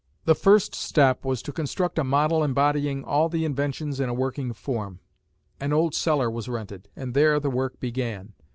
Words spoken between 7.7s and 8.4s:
began.